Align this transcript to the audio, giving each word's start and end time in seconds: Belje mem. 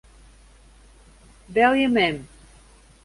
Belje 1.53 1.87
mem. 1.87 2.27